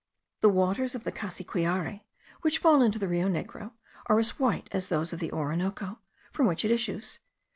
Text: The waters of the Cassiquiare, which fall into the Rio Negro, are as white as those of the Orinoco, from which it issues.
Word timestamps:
The 0.39 0.49
waters 0.49 0.95
of 0.95 1.03
the 1.03 1.11
Cassiquiare, 1.11 2.01
which 2.41 2.57
fall 2.57 2.81
into 2.81 2.97
the 2.97 3.07
Rio 3.07 3.27
Negro, 3.29 3.73
are 4.07 4.17
as 4.17 4.39
white 4.39 4.67
as 4.71 4.87
those 4.87 5.13
of 5.13 5.19
the 5.19 5.31
Orinoco, 5.31 5.99
from 6.31 6.47
which 6.47 6.65
it 6.65 6.71
issues. 6.71 7.19